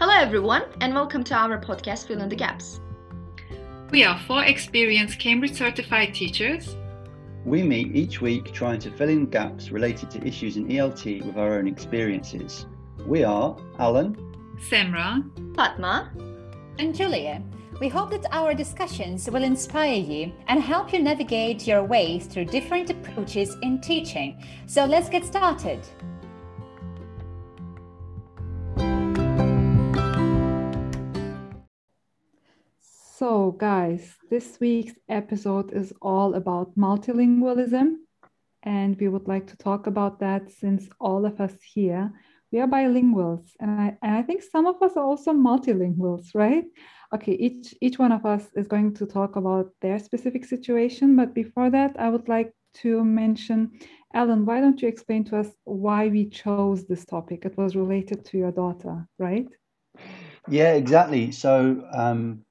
Hello, 0.00 0.14
everyone, 0.14 0.62
and 0.80 0.94
welcome 0.94 1.22
to 1.24 1.34
our 1.34 1.60
podcast, 1.60 2.06
Fill 2.06 2.22
in 2.22 2.30
the 2.30 2.34
Gaps. 2.34 2.80
We 3.90 4.02
are 4.02 4.18
four 4.20 4.42
experienced 4.44 5.18
Cambridge 5.18 5.52
certified 5.52 6.14
teachers. 6.14 6.74
We 7.44 7.62
meet 7.62 7.94
each 7.94 8.22
week 8.22 8.50
trying 8.50 8.78
to 8.78 8.90
fill 8.90 9.10
in 9.10 9.26
gaps 9.26 9.70
related 9.70 10.10
to 10.12 10.26
issues 10.26 10.56
in 10.56 10.68
ELT 10.68 11.26
with 11.26 11.36
our 11.36 11.58
own 11.58 11.68
experiences. 11.68 12.64
We 13.04 13.24
are 13.24 13.54
Alan, 13.78 14.16
Semra, 14.70 15.22
Fatma, 15.54 16.10
and 16.78 16.94
Julia. 16.94 17.42
We 17.78 17.88
hope 17.88 18.10
that 18.12 18.24
our 18.32 18.54
discussions 18.54 19.28
will 19.28 19.44
inspire 19.44 20.00
you 20.00 20.32
and 20.48 20.62
help 20.62 20.94
you 20.94 21.02
navigate 21.02 21.66
your 21.66 21.84
way 21.84 22.20
through 22.20 22.46
different 22.46 22.88
approaches 22.88 23.54
in 23.60 23.82
teaching. 23.82 24.42
So 24.66 24.86
let's 24.86 25.10
get 25.10 25.26
started. 25.26 25.80
So, 33.20 33.52
guys, 33.52 34.16
this 34.30 34.58
week's 34.60 34.94
episode 35.06 35.74
is 35.74 35.92
all 36.00 36.32
about 36.36 36.74
multilingualism, 36.74 37.96
and 38.62 38.98
we 38.98 39.08
would 39.08 39.28
like 39.28 39.46
to 39.48 39.58
talk 39.58 39.86
about 39.86 40.20
that 40.20 40.50
since 40.50 40.88
all 40.98 41.26
of 41.26 41.38
us 41.38 41.52
here 41.62 42.10
we 42.50 42.60
are 42.60 42.66
bilinguals, 42.66 43.44
and 43.60 43.70
I 43.78 43.98
and 44.00 44.16
I 44.16 44.22
think 44.22 44.42
some 44.42 44.64
of 44.64 44.80
us 44.80 44.96
are 44.96 45.04
also 45.04 45.34
multilinguals, 45.34 46.28
right? 46.34 46.64
Okay, 47.14 47.32
each 47.34 47.74
each 47.82 47.98
one 47.98 48.10
of 48.10 48.24
us 48.24 48.48
is 48.56 48.66
going 48.66 48.94
to 48.94 49.04
talk 49.04 49.36
about 49.36 49.70
their 49.82 49.98
specific 49.98 50.46
situation, 50.46 51.14
but 51.14 51.34
before 51.34 51.68
that, 51.68 52.00
I 52.00 52.08
would 52.08 52.26
like 52.26 52.54
to 52.84 53.04
mention, 53.04 53.72
Alan, 54.14 54.46
why 54.46 54.62
don't 54.62 54.80
you 54.80 54.88
explain 54.88 55.24
to 55.24 55.36
us 55.40 55.48
why 55.64 56.08
we 56.08 56.24
chose 56.30 56.86
this 56.86 57.04
topic? 57.04 57.44
It 57.44 57.58
was 57.58 57.76
related 57.76 58.24
to 58.24 58.38
your 58.38 58.52
daughter, 58.52 59.06
right? 59.18 59.48
Yeah, 60.48 60.72
exactly. 60.72 61.32
So 61.32 61.84
um, 61.92 62.46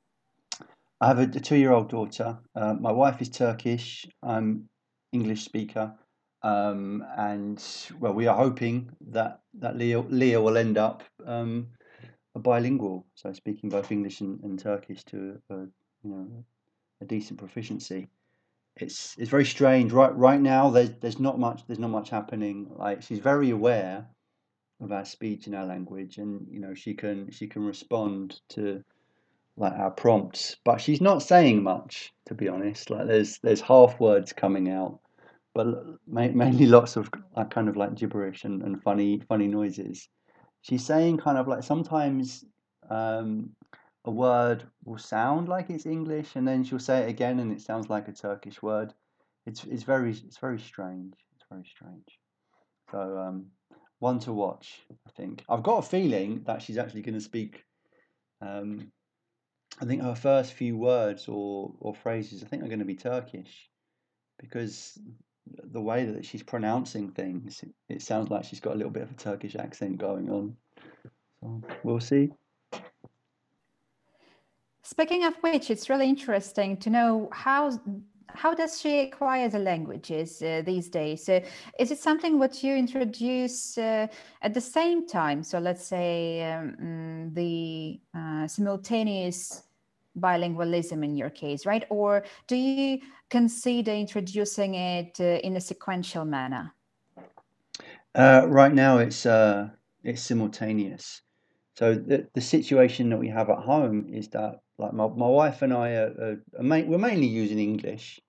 I 1.01 1.07
have 1.07 1.19
a, 1.19 1.23
a 1.23 1.39
two-year-old 1.39 1.89
daughter. 1.89 2.37
Uh, 2.55 2.73
my 2.73 2.91
wife 2.91 3.21
is 3.21 3.29
Turkish. 3.29 4.05
I'm 4.21 4.67
English 5.13 5.45
speaker, 5.45 5.93
um, 6.43 7.05
and 7.17 7.63
well, 7.99 8.13
we 8.13 8.27
are 8.27 8.35
hoping 8.35 8.91
that 9.11 9.39
that 9.55 9.77
Leah, 9.77 10.01
Leah 10.01 10.41
will 10.41 10.57
end 10.57 10.77
up 10.77 11.03
um, 11.25 11.67
a 12.35 12.39
bilingual, 12.39 13.05
so 13.15 13.31
speaking 13.31 13.69
both 13.69 13.91
English 13.91 14.19
and, 14.21 14.43
and 14.43 14.59
Turkish 14.59 15.03
to 15.05 15.41
a, 15.49 15.55
you 15.55 15.69
know 16.03 16.43
a 17.01 17.05
decent 17.05 17.39
proficiency. 17.39 18.09
It's 18.75 19.15
it's 19.17 19.29
very 19.29 19.45
strange. 19.45 19.93
Right 19.93 20.15
right 20.15 20.41
now, 20.41 20.69
there's 20.69 20.91
there's 20.99 21.19
not 21.19 21.39
much 21.39 21.65
there's 21.65 21.79
not 21.79 21.91
much 21.91 22.09
happening. 22.09 22.67
Like 22.75 23.03
she's 23.03 23.19
very 23.19 23.51
aware 23.51 24.05
of 24.81 24.91
our 24.91 25.05
speech 25.05 25.47
and 25.47 25.55
our 25.55 25.65
language, 25.65 26.17
and 26.17 26.45
you 26.51 26.59
know 26.59 26.73
she 26.73 26.93
can 26.93 27.31
she 27.31 27.47
can 27.47 27.65
respond 27.65 28.41
to 28.49 28.83
like 29.59 29.73
our 29.73 29.91
prompts, 29.91 30.55
but 30.63 30.79
she's 30.79 31.01
not 31.01 31.21
saying 31.21 31.61
much 31.61 32.13
to 32.29 32.33
be 32.35 32.47
honest. 32.47 32.89
Like 32.89 33.07
there's 33.07 33.39
there's 33.39 33.59
half 33.59 33.99
words 33.99 34.31
coming 34.33 34.69
out, 34.69 34.99
but 35.53 35.67
mainly 36.07 36.65
lots 36.65 36.95
of 36.95 37.09
like 37.35 37.49
kind 37.49 37.67
of 37.67 37.75
like 37.75 37.95
gibberish 37.95 38.45
and, 38.45 38.61
and 38.63 38.81
funny 38.81 39.21
funny 39.27 39.47
noises. 39.47 40.07
She's 40.61 40.85
saying 40.85 41.17
kind 41.17 41.37
of 41.37 41.47
like 41.47 41.63
sometimes 41.63 42.45
um, 42.89 43.49
a 44.05 44.11
word 44.11 44.63
will 44.85 44.97
sound 44.97 45.49
like 45.49 45.69
it's 45.69 45.85
English, 45.85 46.35
and 46.35 46.47
then 46.47 46.63
she'll 46.63 46.79
say 46.79 46.99
it 47.01 47.09
again, 47.09 47.39
and 47.39 47.51
it 47.51 47.61
sounds 47.61 47.89
like 47.89 48.07
a 48.07 48.13
Turkish 48.13 48.61
word. 48.61 48.93
It's 49.45 49.63
it's 49.65 49.83
very 49.83 50.11
it's 50.11 50.37
very 50.37 50.59
strange. 50.59 51.15
It's 51.35 51.45
very 51.49 51.65
strange. 51.65 52.19
So 52.91 53.17
um, 53.17 53.47
one 53.99 54.19
to 54.19 54.33
watch, 54.33 54.81
I 55.07 55.11
think. 55.17 55.43
I've 55.49 55.63
got 55.63 55.79
a 55.79 55.89
feeling 55.89 56.43
that 56.45 56.61
she's 56.61 56.77
actually 56.77 57.01
going 57.01 57.15
to 57.15 57.21
speak. 57.21 57.65
Um, 58.41 58.91
I 59.81 59.85
think 59.85 60.01
her 60.01 60.15
first 60.15 60.53
few 60.53 60.77
words 60.77 61.27
or, 61.27 61.73
or 61.79 61.95
phrases, 61.95 62.43
I 62.43 62.47
think, 62.47 62.63
are 62.63 62.67
going 62.67 62.79
to 62.79 62.85
be 62.85 62.95
Turkish 62.95 63.69
because 64.37 64.99
the 65.47 65.81
way 65.81 66.05
that 66.05 66.25
she's 66.25 66.43
pronouncing 66.43 67.09
things, 67.09 67.63
it 67.87 68.01
sounds 68.01 68.29
like 68.29 68.43
she's 68.43 68.59
got 68.59 68.73
a 68.73 68.75
little 68.75 68.91
bit 68.91 69.03
of 69.03 69.11
a 69.11 69.15
Turkish 69.15 69.55
accent 69.55 69.97
going 69.97 70.29
on. 70.29 70.55
So 71.41 71.61
we'll 71.83 71.99
see. 71.99 72.31
Speaking 74.83 75.23
of 75.23 75.35
which, 75.41 75.69
it's 75.69 75.89
really 75.89 76.09
interesting 76.09 76.75
to 76.77 76.89
know 76.89 77.29
how 77.31 77.79
how 78.35 78.53
does 78.53 78.79
she 78.79 78.99
acquire 78.99 79.49
the 79.49 79.59
languages 79.59 80.41
uh, 80.41 80.61
these 80.63 80.87
days? 80.87 81.27
Uh, 81.27 81.41
is 81.79 81.89
it 81.89 81.97
something 81.97 82.37
what 82.37 82.63
you 82.63 82.75
introduce 82.75 83.77
uh, 83.77 84.07
at 84.43 84.53
the 84.53 84.61
same 84.61 85.07
time? 85.07 85.43
So 85.43 85.57
let's 85.57 85.83
say 85.83 86.43
um, 86.43 86.75
mm, 86.81 87.33
the 87.33 87.99
uh, 88.15 88.47
simultaneous 88.47 89.63
bilingualism 90.19 91.03
in 91.03 91.15
your 91.15 91.29
case, 91.29 91.65
right? 91.65 91.85
Or 91.89 92.23
do 92.47 92.55
you 92.55 92.99
consider 93.29 93.91
introducing 93.91 94.75
it 94.75 95.19
uh, 95.19 95.39
in 95.43 95.55
a 95.55 95.61
sequential 95.61 96.25
manner? 96.25 96.73
Uh, 98.15 98.45
right 98.47 98.73
now, 98.73 98.97
it's 98.97 99.25
uh, 99.25 99.69
it's 100.03 100.21
simultaneous. 100.21 101.21
So 101.75 101.95
the 101.95 102.27
the 102.33 102.41
situation 102.41 103.09
that 103.09 103.17
we 103.17 103.29
have 103.29 103.49
at 103.49 103.59
home 103.59 104.07
is 104.09 104.29
that 104.29 104.61
like 104.77 104.93
my, 104.93 105.07
my 105.07 105.27
wife 105.27 105.61
and 105.61 105.73
I 105.73 105.91
are, 105.91 106.39
are, 106.57 106.83
we're 106.83 106.97
mainly 106.97 107.27
using 107.27 107.59
English, 107.59 108.19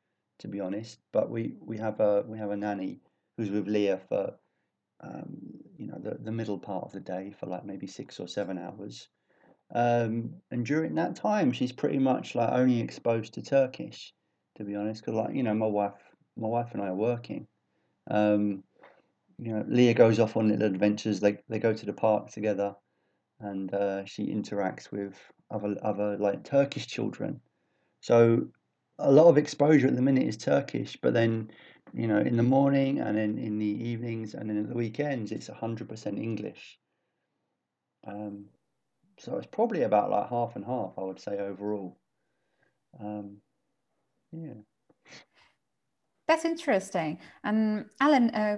to 0.41 0.49
be 0.49 0.61
honest. 0.61 0.99
But 1.13 1.31
we, 1.31 1.55
we 1.61 1.79
have 1.79 2.01
a 2.01 2.25
we 2.27 2.39
have 2.39 2.51
a 2.51 2.57
nanny 2.57 3.01
who's 3.37 3.51
with 3.51 3.69
Leah 3.69 4.01
for 4.09 4.35
um, 5.01 5.39
you 5.79 5.87
know 5.87 5.99
the, 5.99 6.19
the 6.21 6.33
middle 6.33 6.59
part 6.59 6.85
of 6.85 6.93
the 6.93 7.01
day 7.01 7.33
for 7.39 7.47
like 7.47 7.65
maybe 7.65 7.87
six 7.87 8.21
or 8.21 8.29
seven 8.29 8.59
hours. 8.59 9.09
Um, 9.75 10.35
and 10.51 10.67
during 10.67 10.95
that 10.97 11.17
time, 11.17 11.53
she's 11.53 11.73
pretty 11.73 11.99
much 11.99 12.35
like 12.35 12.53
only 12.53 12.81
exposed 12.81 13.35
to 13.35 13.43
Turkish, 13.43 14.13
to 14.57 14.65
be 14.65 14.75
honest. 14.75 15.03
Because 15.03 15.15
like 15.15 15.35
you 15.35 15.43
know, 15.43 15.55
my 15.55 15.67
wife, 15.67 15.93
my 16.37 16.49
wife 16.49 16.71
and 16.73 16.83
I 16.83 16.89
are 16.89 16.95
working. 16.95 17.47
Um, 18.11 18.65
you 19.39 19.53
know, 19.53 19.65
Leah 19.69 19.95
goes 19.95 20.19
off 20.19 20.37
on 20.37 20.49
little 20.49 20.67
adventures. 20.67 21.21
They 21.21 21.39
they 21.49 21.59
go 21.59 21.73
to 21.73 21.87
the 21.87 21.93
park 21.93 22.31
together, 22.31 22.75
and 23.41 23.73
uh, 23.73 24.05
she 24.05 24.27
interacts 24.27 24.91
with 24.91 25.15
other 25.51 25.77
other 25.83 26.17
like 26.19 26.45
Turkish 26.45 26.87
children. 26.87 27.41
So 28.01 28.49
a 28.99 29.11
lot 29.11 29.29
of 29.29 29.39
exposure 29.39 29.87
at 29.87 29.97
the 29.97 30.03
minute 30.03 30.27
is 30.27 30.37
Turkish, 30.37 30.99
but 31.01 31.15
then 31.15 31.51
you 31.95 32.07
know 32.07 32.19
in 32.19 32.37
the 32.37 32.43
morning 32.43 33.01
and 33.01 33.17
then 33.17 33.39
in 33.39 33.59
the 33.59 33.89
evenings 33.89 34.35
and 34.35 34.49
then 34.49 34.59
at 34.59 34.69
the 34.69 34.75
weekends 34.75 35.33
it's 35.33 35.49
hundred 35.49 35.89
percent 35.89 36.19
English. 36.19 36.79
Um, 38.07 38.47
so 39.21 39.37
it's 39.37 39.47
probably 39.47 39.83
about 39.83 40.11
like 40.11 40.29
half 40.31 40.57
and 40.57 40.65
half, 40.65 40.93
I 40.97 41.03
would 41.03 41.21
say 41.21 41.39
overall. 41.39 41.99
Um, 42.99 43.37
yeah. 44.33 44.55
That's 46.27 46.45
interesting. 46.45 47.19
And 47.45 47.81
um, 47.81 47.91
Alan, 48.01 48.31
uh, 48.31 48.57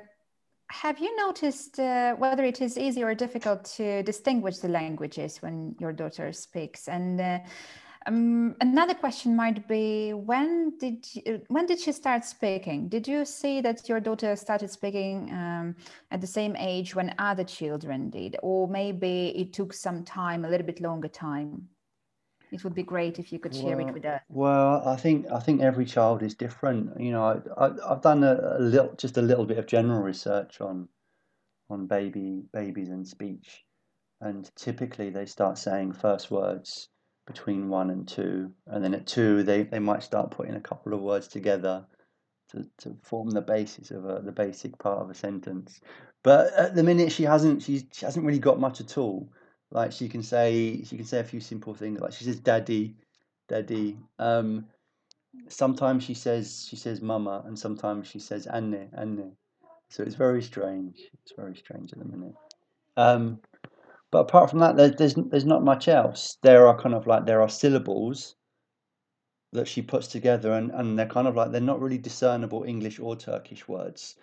have 0.70 0.98
you 1.00 1.14
noticed 1.16 1.80
uh, 1.80 2.14
whether 2.14 2.44
it 2.44 2.60
is 2.60 2.78
easy 2.78 3.02
or 3.02 3.14
difficult 3.14 3.64
to 3.76 4.02
distinguish 4.04 4.58
the 4.58 4.68
languages 4.68 5.42
when 5.42 5.74
your 5.80 5.92
daughter 5.92 6.32
speaks? 6.32 6.88
And 6.88 7.20
uh, 7.20 7.38
um, 8.06 8.56
another 8.60 8.94
question 8.94 9.36
might 9.36 9.66
be 9.68 10.12
when 10.12 10.76
did 10.78 11.06
you, 11.14 11.42
when 11.48 11.66
did 11.66 11.80
she 11.80 11.92
start 11.92 12.24
speaking? 12.24 12.88
Did 12.88 13.06
you 13.06 13.24
see 13.24 13.60
that 13.60 13.88
your 13.88 14.00
daughter 14.00 14.34
started 14.36 14.70
speaking 14.70 15.30
um, 15.32 15.76
at 16.10 16.20
the 16.20 16.26
same 16.26 16.56
age 16.56 16.94
when 16.94 17.14
other 17.18 17.44
children 17.44 18.10
did, 18.10 18.36
or 18.42 18.68
maybe 18.68 19.28
it 19.36 19.52
took 19.52 19.72
some 19.72 20.04
time, 20.04 20.44
a 20.44 20.48
little 20.48 20.66
bit 20.66 20.80
longer 20.80 21.08
time? 21.08 21.68
It 22.50 22.64
would 22.64 22.74
be 22.74 22.82
great 22.82 23.18
if 23.18 23.32
you 23.32 23.38
could 23.38 23.54
share 23.54 23.76
well, 23.76 23.88
it 23.88 23.94
with 23.94 24.04
us. 24.04 24.20
Well, 24.28 24.86
I 24.86 24.96
think 24.96 25.30
I 25.30 25.40
think 25.40 25.62
every 25.62 25.86
child 25.86 26.22
is 26.22 26.34
different. 26.34 27.00
You 27.00 27.12
know, 27.12 27.42
I, 27.56 27.66
I 27.66 27.88
have 27.88 28.02
done 28.02 28.22
a, 28.24 28.56
a 28.58 28.60
little, 28.60 28.94
just 28.96 29.16
a 29.16 29.22
little 29.22 29.46
bit 29.46 29.58
of 29.58 29.66
general 29.66 30.02
research 30.02 30.60
on 30.60 30.88
on 31.70 31.86
baby 31.86 32.42
babies 32.52 32.90
and 32.90 33.08
speech, 33.08 33.64
and 34.20 34.50
typically 34.56 35.08
they 35.08 35.24
start 35.24 35.56
saying 35.56 35.94
first 35.94 36.30
words 36.30 36.90
between 37.26 37.68
one 37.68 37.90
and 37.90 38.06
two, 38.06 38.52
and 38.66 38.84
then 38.84 38.94
at 38.94 39.06
two 39.06 39.42
they, 39.42 39.62
they 39.62 39.78
might 39.78 40.02
start 40.02 40.30
putting 40.30 40.54
a 40.54 40.60
couple 40.60 40.94
of 40.94 41.00
words 41.00 41.28
together 41.28 41.84
to, 42.50 42.66
to 42.78 42.96
form 43.02 43.30
the 43.30 43.40
basis 43.40 43.90
of 43.90 44.04
a, 44.04 44.20
the 44.22 44.32
basic 44.32 44.78
part 44.78 45.00
of 45.00 45.10
a 45.10 45.14
sentence. 45.14 45.80
But 46.22 46.52
at 46.54 46.74
the 46.74 46.82
minute 46.82 47.12
she 47.12 47.24
hasn't 47.24 47.62
she's, 47.62 47.84
she 47.92 48.04
hasn't 48.04 48.26
really 48.26 48.38
got 48.38 48.60
much 48.60 48.80
at 48.80 48.98
all. 48.98 49.32
Like 49.70 49.92
she 49.92 50.08
can 50.08 50.22
say 50.22 50.82
she 50.84 50.96
can 50.96 51.06
say 51.06 51.20
a 51.20 51.24
few 51.24 51.40
simple 51.40 51.74
things 51.74 52.00
like 52.00 52.12
she 52.12 52.24
says 52.24 52.40
daddy, 52.40 52.96
daddy. 53.48 53.98
Um, 54.18 54.66
sometimes 55.48 56.04
she 56.04 56.14
says 56.14 56.66
she 56.68 56.76
says 56.76 57.00
mama, 57.00 57.42
and 57.46 57.58
sometimes 57.58 58.06
she 58.06 58.18
says 58.18 58.46
anne, 58.46 58.90
anne. 58.96 59.32
So 59.88 60.02
it's 60.02 60.14
very 60.14 60.42
strange. 60.42 61.00
It's 61.22 61.32
very 61.36 61.54
strange 61.54 61.92
at 61.92 61.98
the 61.98 62.04
minute. 62.04 62.34
Um, 62.96 63.40
but 64.12 64.20
apart 64.20 64.50
from 64.50 64.58
that, 64.60 64.76
there's, 64.76 64.94
there's 64.96 65.14
there's 65.14 65.46
not 65.46 65.64
much 65.64 65.88
else. 65.88 66.36
There 66.42 66.66
are 66.68 66.78
kind 66.78 66.94
of 66.94 67.06
like 67.06 67.24
there 67.24 67.40
are 67.40 67.48
syllables 67.48 68.36
that 69.52 69.66
she 69.66 69.82
puts 69.82 70.06
together, 70.06 70.52
and, 70.52 70.70
and 70.70 70.98
they're 70.98 71.06
kind 71.06 71.26
of 71.26 71.34
like 71.34 71.50
they're 71.50 71.60
not 71.62 71.80
really 71.80 71.98
discernible 71.98 72.64
English 72.64 73.00
or 73.00 73.16
Turkish 73.16 73.66
words, 73.66 74.16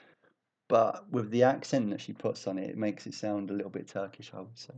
but 0.69 1.11
with 1.11 1.31
the 1.31 1.43
accent 1.43 1.89
that 1.89 2.01
she 2.01 2.13
puts 2.13 2.47
on 2.47 2.59
it, 2.59 2.69
it 2.69 2.77
makes 2.77 3.07
it 3.07 3.15
sound 3.15 3.49
a 3.49 3.53
little 3.53 3.71
bit 3.71 3.87
Turkish. 3.87 4.31
I 4.33 4.41
would 4.41 4.57
say. 4.57 4.75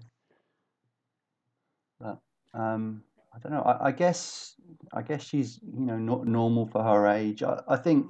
But 2.00 2.20
um, 2.54 3.04
I 3.36 3.40
don't 3.40 3.52
know. 3.52 3.64
I, 3.64 3.88
I 3.88 3.92
guess 3.92 4.56
I 4.94 5.02
guess 5.02 5.24
she's 5.24 5.60
you 5.62 5.86
know 5.86 5.98
not 5.98 6.26
normal 6.26 6.68
for 6.68 6.82
her 6.84 7.08
age. 7.08 7.44
I, 7.44 7.62
I 7.68 7.76
think 7.76 8.08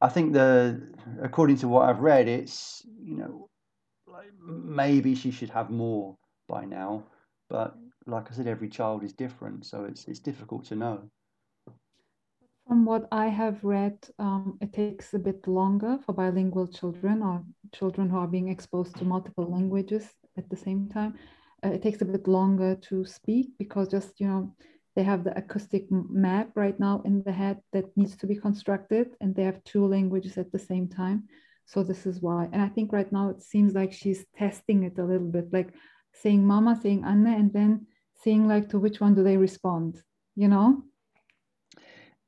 I 0.00 0.08
think 0.08 0.32
the 0.32 0.92
according 1.22 1.58
to 1.58 1.68
what 1.68 1.88
I've 1.88 2.00
read, 2.00 2.26
it's 2.26 2.84
you 3.00 3.16
know 3.16 3.43
maybe 4.46 5.14
she 5.14 5.30
should 5.30 5.50
have 5.50 5.70
more 5.70 6.16
by 6.48 6.64
now. 6.64 7.04
But 7.48 7.76
like 8.06 8.30
I 8.30 8.34
said, 8.34 8.46
every 8.46 8.68
child 8.68 9.02
is 9.02 9.12
different, 9.12 9.66
so 9.66 9.84
it's 9.84 10.06
it's 10.06 10.20
difficult 10.20 10.64
to 10.66 10.76
know. 10.76 11.10
From 12.66 12.86
what 12.86 13.06
I 13.12 13.26
have 13.26 13.62
read, 13.62 13.98
um, 14.18 14.56
it 14.60 14.72
takes 14.72 15.12
a 15.12 15.18
bit 15.18 15.46
longer 15.46 15.98
for 16.04 16.14
bilingual 16.14 16.66
children 16.66 17.22
or 17.22 17.44
children 17.72 18.08
who 18.08 18.16
are 18.16 18.26
being 18.26 18.48
exposed 18.48 18.96
to 18.96 19.04
multiple 19.04 19.44
languages 19.44 20.08
at 20.38 20.48
the 20.48 20.56
same 20.56 20.88
time. 20.88 21.18
Uh, 21.62 21.68
it 21.68 21.82
takes 21.82 22.00
a 22.00 22.06
bit 22.06 22.26
longer 22.26 22.74
to 22.76 23.04
speak 23.04 23.50
because 23.58 23.88
just, 23.88 24.18
you 24.18 24.26
know, 24.26 24.54
they 24.96 25.02
have 25.02 25.24
the 25.24 25.36
acoustic 25.36 25.90
map 25.90 26.50
right 26.54 26.78
now 26.80 27.02
in 27.04 27.22
the 27.24 27.32
head 27.32 27.60
that 27.72 27.94
needs 27.96 28.16
to 28.16 28.26
be 28.26 28.36
constructed 28.36 29.14
and 29.20 29.34
they 29.34 29.42
have 29.42 29.62
two 29.64 29.86
languages 29.86 30.38
at 30.38 30.50
the 30.50 30.58
same 30.58 30.88
time. 30.88 31.24
So 31.66 31.82
this 31.82 32.06
is 32.06 32.20
why. 32.20 32.48
And 32.52 32.62
I 32.62 32.68
think 32.68 32.92
right 32.92 33.10
now 33.10 33.30
it 33.30 33.42
seems 33.42 33.74
like 33.74 33.92
she's 33.92 34.24
testing 34.36 34.84
it 34.84 34.98
a 34.98 35.04
little 35.04 35.26
bit, 35.26 35.52
like 35.52 35.74
saying 36.12 36.46
mama, 36.46 36.78
saying 36.80 37.04
anne, 37.04 37.26
and 37.26 37.52
then 37.52 37.86
seeing 38.22 38.46
like 38.46 38.68
to 38.70 38.78
which 38.78 39.00
one 39.00 39.14
do 39.14 39.22
they 39.22 39.36
respond, 39.36 40.02
you 40.36 40.48
know? 40.48 40.82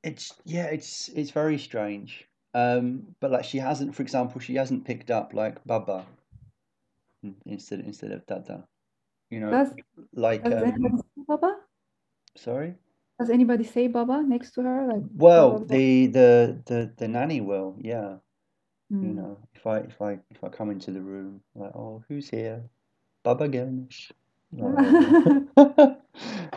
It's 0.02 0.32
yeah, 0.44 0.66
it's 0.66 1.08
it's 1.08 1.30
very 1.30 1.58
strange. 1.58 2.28
Um, 2.54 3.14
but 3.20 3.30
like 3.30 3.44
she 3.44 3.58
hasn't, 3.58 3.94
for 3.94 4.02
example, 4.02 4.40
she 4.40 4.54
hasn't 4.54 4.84
picked 4.84 5.10
up 5.10 5.34
like 5.34 5.62
Baba 5.64 6.06
instead 7.44 7.80
instead 7.80 8.12
of 8.12 8.26
Dada. 8.26 8.64
You 9.30 9.40
know, 9.40 9.50
Does, 9.50 9.74
like 10.14 10.44
does 10.44 10.62
um, 10.62 11.02
Baba? 11.26 11.56
sorry. 12.36 12.74
Does 13.18 13.30
anybody 13.30 13.64
say 13.64 13.88
Baba 13.88 14.22
next 14.22 14.52
to 14.52 14.62
her? 14.62 14.88
Like 14.92 15.02
Well, 15.14 15.58
Baba, 15.58 15.66
the 15.66 16.06
the 16.06 16.62
the 16.66 16.92
the 16.96 17.08
nanny 17.08 17.40
will, 17.40 17.76
yeah. 17.80 18.18
You 19.00 19.12
Hmm. 19.12 19.14
know, 19.14 19.38
if 19.54 19.66
I 19.66 19.78
if 19.78 20.00
I 20.02 20.20
if 20.30 20.44
I 20.44 20.48
come 20.48 20.70
into 20.70 20.90
the 20.92 21.02
room, 21.02 21.42
like, 21.54 21.72
oh, 21.76 22.04
who's 22.08 22.30
here? 22.30 22.64
Baba 23.24 23.48
Ganesh. 23.48 24.12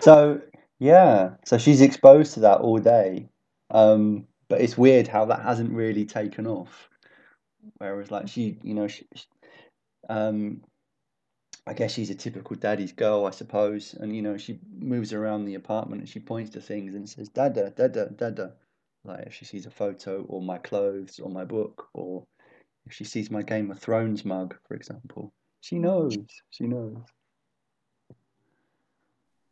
So 0.02 0.42
yeah, 0.80 1.31
so 1.46 1.58
she's 1.58 1.81
exposed 1.81 2.36
to 2.36 2.42
that 2.42 2.62
all 2.62 2.80
day. 2.80 3.30
Um, 3.72 4.28
but 4.50 4.62
it's 4.62 4.78
weird 4.78 5.08
how 5.08 5.26
that 5.26 5.44
hasn't 5.44 5.72
really 5.72 6.06
taken 6.06 6.48
off. 6.48 6.90
Whereas 7.80 8.12
like 8.12 8.28
she, 8.30 8.60
you 8.64 8.74
know, 8.76 8.88
she, 8.88 9.08
she- 9.16 9.26
um, 10.10 10.62
I 11.68 11.74
guess 11.74 11.94
she's 11.94 12.10
a 12.12 12.16
typical 12.16 12.56
daddy's 12.58 12.94
girl, 12.94 13.26
I 13.26 13.31
suppose. 13.31 13.94
And 13.96 14.16
you 14.16 14.22
know, 14.22 14.38
she 14.38 14.60
moves 14.80 15.14
around 15.14 15.46
the 15.46 15.56
apartment 15.56 16.02
and 16.02 16.10
she 16.10 16.20
points 16.20 16.52
to 16.52 16.62
things 16.62 16.96
and 16.96 17.10
says, 17.10 17.30
"Dada, 17.30 17.72
dada, 17.72 18.10
dada." 18.16 18.54
Like 19.04 19.28
if 19.28 19.34
she 19.34 19.46
sees 19.46 19.66
a 19.66 19.72
photo 19.72 20.24
or 20.28 20.42
my 20.42 20.57
clothes 20.57 21.19
or 21.19 21.30
my 21.30 21.46
book, 21.46 21.88
or 21.94 22.25
if 22.86 22.94
she 22.94 23.04
sees 23.04 23.31
my 23.31 23.42
Game 23.42 23.72
of 23.72 23.80
Thrones 23.80 24.25
mug, 24.25 24.56
for 24.68 24.75
example, 24.75 25.34
she 25.62 25.80
knows. 25.80 26.18
She 26.50 26.66
knows. 26.66 26.98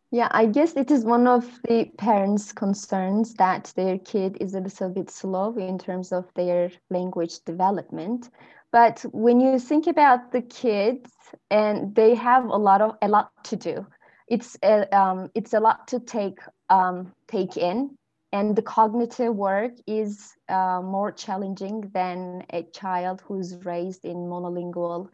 Yeah, 0.09 0.29
I 0.31 0.45
guess 0.45 0.77
it 0.77 0.89
is 0.89 1.03
one 1.03 1.27
of 1.27 1.43
the 1.63 1.91
parents' 1.97 2.53
concerns 2.53 3.33
that 3.35 3.73
their 3.75 3.97
kid 3.99 4.37
is 4.39 4.55
a 4.55 4.61
little 4.61 4.89
bit 4.89 5.09
slow 5.09 5.53
in 5.57 5.77
terms 5.77 6.13
of 6.13 6.25
their 6.33 6.71
language 6.89 7.41
development. 7.43 8.29
But 8.71 9.05
when 9.11 9.41
you 9.41 9.59
think 9.59 9.85
about 9.85 10.31
the 10.31 10.41
kids, 10.41 11.11
and 11.51 11.93
they 11.93 12.15
have 12.15 12.45
a 12.45 12.55
lot 12.55 12.81
of 12.81 12.95
a 13.01 13.07
lot 13.07 13.31
to 13.45 13.57
do, 13.57 13.85
it's 14.29 14.57
a, 14.63 14.87
um, 14.97 15.29
it's 15.35 15.53
a 15.53 15.59
lot 15.59 15.87
to 15.89 15.99
take 15.99 16.39
um, 16.69 17.13
take 17.27 17.57
in, 17.57 17.97
and 18.31 18.55
the 18.55 18.61
cognitive 18.61 19.35
work 19.35 19.73
is 19.87 20.35
uh, 20.49 20.81
more 20.83 21.11
challenging 21.11 21.89
than 21.93 22.43
a 22.51 22.63
child 22.63 23.21
who's 23.25 23.55
raised 23.65 24.05
in 24.05 24.17
monolingual 24.17 25.09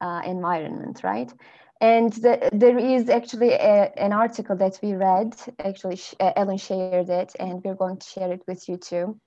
uh, 0.00 0.22
environment, 0.24 1.00
right? 1.02 1.32
And 1.80 2.12
the, 2.12 2.48
there 2.52 2.78
is 2.78 3.08
actually 3.08 3.52
a, 3.52 3.92
an 3.96 4.12
article 4.12 4.56
that 4.56 4.78
we 4.82 4.94
read. 4.94 5.34
Actually, 5.58 6.00
uh, 6.20 6.32
Alan 6.36 6.58
shared 6.58 7.08
it, 7.10 7.34
and 7.40 7.62
we're 7.64 7.74
going 7.74 7.96
to 7.98 8.06
share 8.06 8.32
it 8.32 8.42
with 8.46 8.68
you 8.68 8.76
too. 8.76 9.18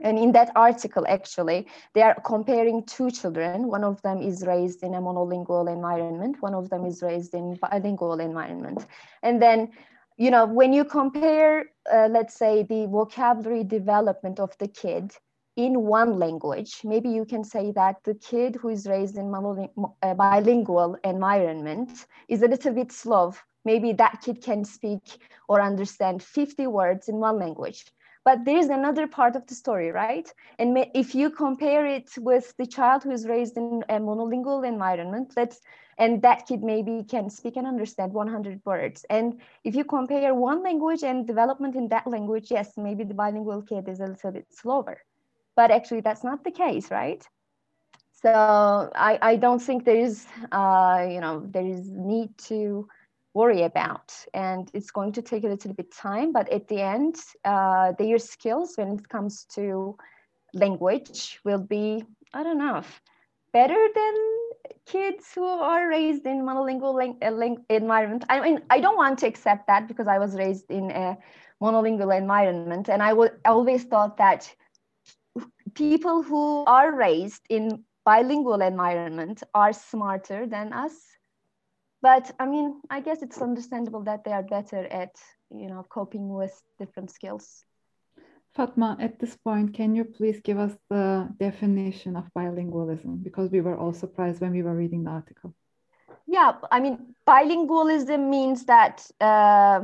And 0.00 0.18
in 0.18 0.32
that 0.32 0.50
article, 0.56 1.04
actually, 1.08 1.66
they 1.94 2.02
are 2.02 2.16
comparing 2.24 2.84
two 2.84 3.10
children. 3.10 3.68
One 3.68 3.84
of 3.84 4.00
them 4.02 4.20
is 4.20 4.46
raised 4.46 4.82
in 4.82 4.94
a 4.94 5.00
monolingual 5.00 5.72
environment. 5.72 6.36
One 6.40 6.54
of 6.54 6.70
them 6.70 6.84
is 6.86 7.02
raised 7.02 7.34
in 7.34 7.54
bilingual 7.56 8.20
environment. 8.20 8.86
And 9.22 9.40
then, 9.40 9.70
you 10.16 10.30
know, 10.30 10.46
when 10.46 10.72
you 10.72 10.84
compare, 10.84 11.66
uh, 11.92 12.08
let's 12.10 12.34
say, 12.34 12.62
the 12.62 12.86
vocabulary 12.86 13.64
development 13.64 14.38
of 14.38 14.56
the 14.58 14.68
kid 14.68 15.12
in 15.56 15.82
one 15.82 16.18
language, 16.18 16.80
maybe 16.84 17.08
you 17.08 17.24
can 17.24 17.44
say 17.44 17.72
that 17.72 17.96
the 18.04 18.14
kid 18.14 18.56
who 18.56 18.68
is 18.68 18.86
raised 18.86 19.16
in 19.16 19.32
a 19.32 19.68
uh, 20.02 20.14
bilingual 20.14 20.96
environment 21.04 22.06
is 22.28 22.42
a 22.42 22.48
little 22.48 22.72
bit 22.72 22.92
slow. 22.92 23.32
Maybe 23.64 23.92
that 23.92 24.20
kid 24.22 24.42
can 24.42 24.64
speak 24.64 25.18
or 25.48 25.60
understand 25.60 26.22
50 26.22 26.66
words 26.66 27.08
in 27.08 27.16
one 27.16 27.38
language. 27.38 27.84
But 28.24 28.44
there's 28.44 28.66
another 28.68 29.06
part 29.06 29.36
of 29.36 29.46
the 29.46 29.54
story, 29.54 29.90
right? 29.90 30.32
And 30.58 30.86
if 30.94 31.14
you 31.14 31.30
compare 31.30 31.86
it 31.86 32.10
with 32.18 32.54
the 32.56 32.66
child 32.66 33.04
who 33.04 33.10
is 33.12 33.28
raised 33.28 33.56
in 33.58 33.84
a 33.88 33.98
monolingual 34.00 34.66
environment, 34.66 35.34
let's 35.36 35.60
and 35.98 36.22
that 36.22 36.46
kid 36.46 36.62
maybe 36.62 37.04
can 37.08 37.30
speak 37.30 37.56
and 37.56 37.66
understand 37.66 38.12
100 38.12 38.60
words. 38.64 39.04
And 39.10 39.40
if 39.64 39.74
you 39.74 39.84
compare 39.84 40.34
one 40.34 40.62
language 40.62 41.02
and 41.02 41.26
development 41.26 41.76
in 41.76 41.88
that 41.88 42.06
language, 42.06 42.50
yes, 42.50 42.72
maybe 42.76 43.04
the 43.04 43.14
bilingual 43.14 43.62
kid 43.62 43.88
is 43.88 44.00
a 44.00 44.06
little 44.06 44.32
bit 44.32 44.46
slower 44.50 44.98
but 45.56 45.70
actually 45.70 46.00
that's 46.00 46.24
not 46.24 46.44
the 46.44 46.50
case 46.50 46.90
right 46.90 47.26
so 48.12 48.90
i, 48.94 49.18
I 49.20 49.36
don't 49.36 49.60
think 49.60 49.84
there 49.84 49.98
is 49.98 50.26
uh, 50.52 51.06
you 51.08 51.20
know 51.20 51.46
there 51.50 51.66
is 51.66 51.90
need 51.90 52.36
to 52.48 52.88
worry 53.34 53.62
about 53.62 54.14
and 54.32 54.70
it's 54.74 54.92
going 54.92 55.12
to 55.12 55.22
take 55.22 55.44
a 55.44 55.48
little 55.48 55.74
bit 55.74 55.92
time 55.92 56.32
but 56.32 56.48
at 56.50 56.68
the 56.68 56.80
end 56.80 57.16
uh, 57.44 57.92
their 57.98 58.18
skills 58.18 58.74
when 58.76 58.88
it 58.92 59.08
comes 59.08 59.44
to 59.54 59.96
language 60.52 61.40
will 61.44 61.58
be 61.58 62.04
i 62.32 62.42
don't 62.42 62.58
know 62.58 62.82
better 63.54 63.82
than 64.00 64.14
kids 64.86 65.32
who 65.34 65.44
are 65.46 65.88
raised 65.88 66.26
in 66.26 66.42
monolingual 66.44 66.96
uh, 67.22 67.56
environment. 67.70 68.24
I 68.28 68.40
mean 68.40 68.60
i 68.70 68.80
don't 68.80 68.96
want 68.96 69.20
to 69.20 69.26
accept 69.26 69.68
that 69.68 69.88
because 69.88 70.08
i 70.08 70.18
was 70.18 70.36
raised 70.44 70.70
in 70.70 70.90
a 70.90 71.18
monolingual 71.62 72.16
environment 72.18 72.88
and 72.90 73.02
i 73.02 73.12
would 73.12 73.32
always 73.46 73.84
thought 73.84 74.18
that 74.18 74.54
people 75.74 76.22
who 76.22 76.64
are 76.66 76.94
raised 76.94 77.42
in 77.50 77.84
bilingual 78.04 78.60
environment 78.62 79.42
are 79.54 79.72
smarter 79.72 80.46
than 80.46 80.72
us. 80.72 80.94
But 82.02 82.30
i 82.38 82.46
mean 82.46 82.80
i 82.90 83.00
guess 83.00 83.22
it's 83.22 83.40
understandable 83.42 84.02
that 84.04 84.24
they 84.24 84.32
are 84.32 84.42
better 84.42 84.86
at 85.02 85.14
you 85.50 85.68
know 85.68 85.84
coping 85.88 86.28
with 86.34 86.62
different 86.78 87.10
skills 87.10 87.64
Fatma, 88.54 88.96
at 89.00 89.18
this 89.18 89.36
point, 89.36 89.74
can 89.74 89.94
you 89.96 90.04
please 90.04 90.40
give 90.40 90.58
us 90.58 90.72
the 90.88 91.28
definition 91.38 92.16
of 92.16 92.24
bilingualism? 92.36 93.22
Because 93.22 93.50
we 93.50 93.60
were 93.60 93.76
all 93.76 93.92
surprised 93.92 94.40
when 94.40 94.52
we 94.52 94.62
were 94.62 94.76
reading 94.76 95.04
the 95.04 95.10
article. 95.10 95.54
yeah 96.26 96.52
i 96.70 96.80
mean 96.80 97.14
bilingualism 97.26 98.28
means 98.30 98.64
that 98.64 99.06
uh, 99.20 99.80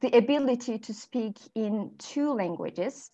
the 0.00 0.10
ability 0.16 0.78
to 0.78 0.92
speak 0.92 1.38
in 1.54 1.90
two 1.98 2.32
languages 2.32 3.10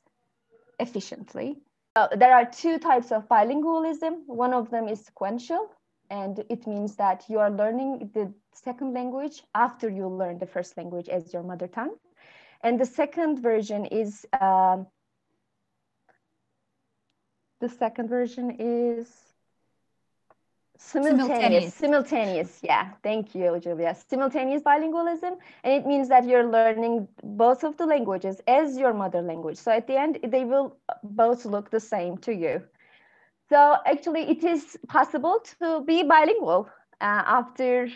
efficiently 0.81 1.59
uh, 1.97 2.09
there 2.17 2.35
are 2.35 2.45
two 2.45 2.79
types 2.79 3.13
of 3.13 3.29
bilingualism 3.29 4.15
one 4.27 4.53
of 4.53 4.71
them 4.71 4.89
is 4.89 5.05
sequential 5.05 5.69
and 6.11 6.45
it 6.49 6.67
means 6.67 6.97
that 6.97 7.25
you 7.29 7.39
are 7.39 7.51
learning 7.51 8.11
the 8.15 8.33
second 8.53 8.95
language 8.95 9.43
after 9.55 9.89
you 9.89 10.09
learn 10.09 10.39
the 10.39 10.47
first 10.47 10.77
language 10.77 11.09
as 11.09 11.33
your 11.33 11.43
mother 11.43 11.69
tongue 11.69 11.95
and 12.63 12.79
the 12.79 12.87
second 12.87 13.41
version 13.41 13.85
is 13.87 14.27
um, 14.41 14.87
the 17.61 17.69
second 17.69 18.09
version 18.09 18.57
is 18.59 19.09
simultaneous. 20.77 21.29
Simultaneous. 21.29 21.75
simultaneous 21.75 22.61
yeah. 22.63 22.91
Thank 23.03 23.35
you 23.35 23.59
julia. 23.61 23.97
Simultaneous 24.09 24.63
bilingualism 24.63 25.37
and 25.65 25.73
it 25.73 25.87
means 25.87 26.09
that 26.09 26.25
you're 26.27 26.47
learning 26.47 27.09
both 27.23 27.65
of 27.65 27.77
the 27.77 27.87
languages 27.87 28.41
as 28.47 28.77
your 28.77 28.95
mother 28.95 29.21
language. 29.21 29.57
So 29.57 29.73
at 29.73 29.87
the 29.87 29.97
end 29.99 30.19
they 30.23 30.45
will 30.45 30.77
both 31.03 31.45
look 31.45 31.71
the 31.71 31.81
same 31.81 32.17
to 32.19 32.35
you. 32.35 32.63
So 33.49 33.77
actually 33.87 34.31
it 34.31 34.45
is 34.45 34.79
possible 34.89 35.41
to 35.59 35.83
be 35.85 36.03
bilingual 36.05 36.69
uh, 37.01 37.23
after 37.27 37.89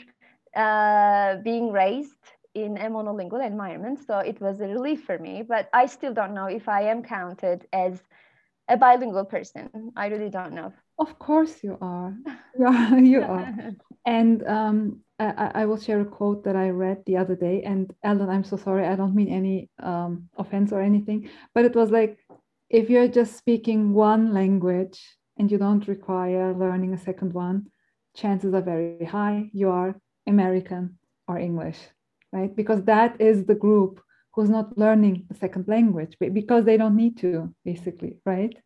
uh, 0.57 1.37
being 1.37 1.73
raised 1.73 2.17
in 2.55 2.77
a 2.77 2.91
monolingual 2.91 3.45
environment 3.45 3.99
so 4.07 4.19
it 4.19 4.41
was 4.41 4.61
a 4.61 4.67
relief 4.67 5.05
for 5.05 5.19
me 5.19 5.43
but 5.43 5.69
i 5.73 5.87
still 5.87 6.13
don't 6.13 6.35
know 6.35 6.47
if 6.47 6.69
i 6.69 6.83
am 6.83 7.03
counted 7.03 7.67
as 7.73 8.03
a 8.69 8.77
bilingual 8.77 9.25
person 9.25 9.69
i 9.97 10.07
really 10.07 10.31
don't 10.31 10.53
know 10.53 10.73
Of 10.99 11.19
course 11.19 11.65
you 11.65 11.79
are. 11.81 12.15
Yeah. 12.59 12.97
You 12.97 13.23
are. 13.23 13.49
and 14.07 14.47
um, 14.47 15.01
I, 15.19 15.51
I, 15.55 15.65
will 15.65 15.79
share 15.79 16.01
a 16.01 16.05
quote 16.05 16.45
that 16.45 16.57
I 16.57 16.69
read 16.71 17.03
the 17.07 17.17
other 17.17 17.35
day. 17.35 17.63
And 17.63 17.93
Alan, 18.03 18.29
I'm 18.29 18.45
so 18.45 18.57
sorry. 18.57 18.87
I 18.87 18.97
don't 18.97 19.15
mean 19.15 19.29
any 19.29 19.71
um, 19.83 20.29
offense 20.37 20.73
or 20.73 20.81
anything, 20.81 21.31
but 21.55 21.65
it 21.65 21.75
was 21.75 21.91
like 21.91 22.19
if 22.71 22.89
you're 22.91 23.09
just 23.09 23.37
speaking 23.37 23.93
one 23.93 24.33
language 24.33 25.01
and 25.39 25.51
you 25.51 25.59
don't 25.59 25.87
require 25.89 26.55
learning 26.55 26.95
a 26.95 26.99
second 26.99 27.33
one, 27.33 27.67
chances 28.15 28.55
are 28.55 28.63
very 28.63 29.05
high 29.05 29.51
you 29.53 29.71
are 29.71 29.95
American 30.27 30.99
or 31.29 31.39
English, 31.39 31.79
right? 32.33 32.55
Because 32.55 32.83
that 32.85 33.21
is 33.21 33.45
the 33.45 33.55
group 33.55 34.01
who's 34.35 34.51
not 34.51 34.77
learning 34.79 35.27
a 35.31 35.35
second 35.35 35.69
language 35.69 36.17
because 36.19 36.65
they 36.65 36.77
don't 36.77 36.97
need 36.97 37.19
to, 37.19 37.55
basically, 37.65 38.19
right? 38.25 38.57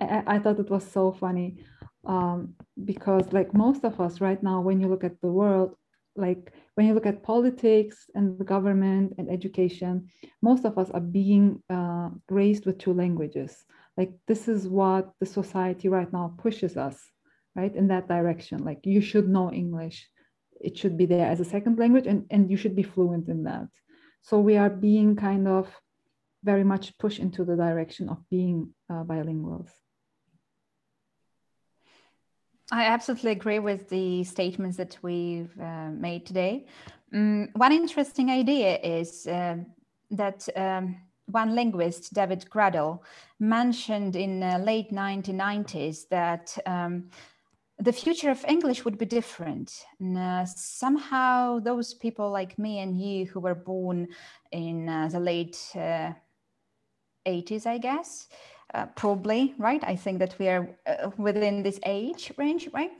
I, 0.00 0.22
I 0.26 0.38
thought 0.38 0.58
it 0.58 0.70
was 0.70 0.84
so 0.84 1.12
funny 1.12 1.64
um, 2.04 2.54
because, 2.84 3.32
like 3.32 3.54
most 3.54 3.84
of 3.84 4.00
us 4.00 4.20
right 4.20 4.42
now, 4.42 4.60
when 4.60 4.80
you 4.80 4.88
look 4.88 5.04
at 5.04 5.20
the 5.20 5.30
world, 5.30 5.76
like 6.16 6.52
when 6.74 6.86
you 6.86 6.94
look 6.94 7.06
at 7.06 7.22
politics 7.22 8.06
and 8.14 8.38
the 8.38 8.44
government 8.44 9.14
and 9.18 9.30
education, 9.30 10.08
most 10.42 10.64
of 10.64 10.78
us 10.78 10.90
are 10.90 11.00
being 11.00 11.62
uh, 11.70 12.10
raised 12.28 12.66
with 12.66 12.78
two 12.78 12.92
languages. 12.92 13.64
Like 13.96 14.12
this 14.26 14.48
is 14.48 14.68
what 14.68 15.12
the 15.20 15.26
society 15.26 15.88
right 15.88 16.12
now 16.12 16.34
pushes 16.38 16.76
us, 16.76 16.98
right, 17.54 17.74
in 17.74 17.88
that 17.88 18.08
direction. 18.08 18.64
Like 18.64 18.80
you 18.84 19.00
should 19.00 19.28
know 19.28 19.52
English, 19.52 20.08
it 20.64 20.76
should 20.78 20.96
be 20.96 21.06
there 21.06 21.26
as 21.26 21.40
a 21.40 21.44
second 21.44 21.78
language, 21.78 22.06
and 22.06 22.26
and 22.30 22.50
you 22.50 22.56
should 22.56 22.76
be 22.76 22.82
fluent 22.82 23.28
in 23.28 23.44
that. 23.44 23.68
So 24.22 24.40
we 24.40 24.56
are 24.56 24.70
being 24.70 25.16
kind 25.16 25.46
of 25.46 25.68
very 26.42 26.64
much 26.64 26.96
pushed 26.98 27.20
into 27.20 27.44
the 27.44 27.56
direction 27.56 28.08
of 28.08 28.18
being 28.30 28.74
uh, 28.90 29.04
bilinguals. 29.04 29.70
I 32.72 32.84
absolutely 32.84 33.32
agree 33.32 33.58
with 33.58 33.88
the 33.88 34.24
statements 34.24 34.76
that 34.78 34.98
we've 35.02 35.52
uh, 35.60 35.90
made 35.90 36.26
today. 36.26 36.66
Um, 37.12 37.48
one 37.54 37.72
interesting 37.72 38.30
idea 38.30 38.78
is 38.80 39.26
uh, 39.26 39.56
that 40.10 40.48
um, 40.56 40.96
one 41.26 41.54
linguist, 41.54 42.12
David 42.14 42.46
Graddol, 42.50 43.00
mentioned 43.38 44.16
in 44.16 44.40
the 44.40 44.58
late 44.58 44.90
1990s 44.90 46.08
that 46.08 46.56
um, 46.66 47.10
the 47.78 47.92
future 47.92 48.30
of 48.30 48.44
English 48.46 48.84
would 48.84 48.98
be 48.98 49.06
different. 49.06 49.84
And, 49.98 50.16
uh, 50.16 50.46
somehow, 50.46 51.58
those 51.58 51.94
people 51.94 52.30
like 52.30 52.58
me 52.58 52.78
and 52.78 53.00
you 53.00 53.26
who 53.26 53.40
were 53.40 53.54
born 53.54 54.08
in 54.52 54.88
uh, 54.88 55.08
the 55.08 55.20
late 55.20 55.58
80s, 57.26 57.66
uh, 57.66 57.70
I 57.70 57.78
guess, 57.78 58.28
uh, 58.74 58.86
probably, 58.94 59.54
right? 59.58 59.82
I 59.84 59.96
think 59.96 60.18
that 60.20 60.38
we 60.38 60.48
are 60.48 60.68
uh, 60.86 61.10
within 61.16 61.62
this 61.62 61.80
age 61.84 62.32
range, 62.36 62.68
right? 62.72 62.90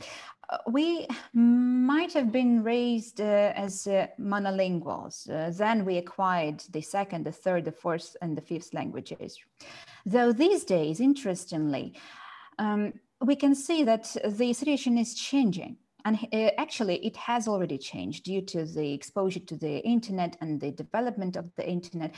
Uh, 0.51 0.59
we 0.71 1.07
might 1.33 2.13
have 2.13 2.31
been 2.33 2.63
raised 2.63 3.21
as 3.21 3.87
monolinguals. 4.21 5.25
then 5.57 5.85
we 5.85 5.97
acquired 5.99 6.61
the 6.73 6.83
second, 6.83 7.25
the 7.25 7.33
third, 7.33 7.65
the 7.65 7.73
fourth, 7.73 8.17
and 8.21 8.37
the 8.37 8.43
fifth 8.43 8.75
languages. 8.75 9.39
Though 10.05 10.33
these 10.33 10.65
days, 10.65 11.01
interestingly, 11.01 11.95
um, 12.59 12.93
we 13.27 13.37
can 13.37 13.55
see 13.55 13.85
that 13.85 14.17
the 14.25 14.53
situation 14.53 14.99
is 14.99 15.15
changing. 15.15 15.77
And 16.07 16.19
uh, 16.33 16.51
actually, 16.59 16.97
it 16.97 17.17
has 17.17 17.49
already 17.49 17.79
changed 17.79 18.25
due 18.25 18.43
to 18.43 18.67
the 18.67 18.93
exposure 18.93 19.41
to 19.41 19.57
the 19.57 19.79
internet 19.79 20.37
and 20.41 20.61
the 20.61 20.71
development 20.71 21.37
of 21.37 21.47
the 21.57 21.67
internet. 21.67 22.15